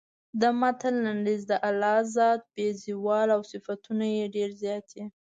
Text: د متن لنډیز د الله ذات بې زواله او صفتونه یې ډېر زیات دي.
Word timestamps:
د 0.41 0.43
متن 0.59 0.95
لنډیز 1.05 1.41
د 1.51 1.53
الله 1.67 1.97
ذات 2.15 2.41
بې 2.55 2.67
زواله 2.83 3.31
او 3.37 3.41
صفتونه 3.51 4.05
یې 4.15 4.25
ډېر 4.35 4.49
زیات 4.61 4.85
دي. 4.93 5.03